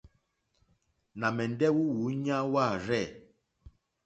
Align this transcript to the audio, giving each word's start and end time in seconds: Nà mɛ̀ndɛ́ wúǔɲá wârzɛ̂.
Nà 1.19 1.27
mɛ̀ndɛ́ 1.35 1.69
wúǔɲá 1.75 2.37
wârzɛ̂. 2.53 3.03